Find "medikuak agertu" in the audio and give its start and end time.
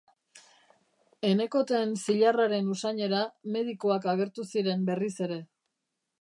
3.57-4.47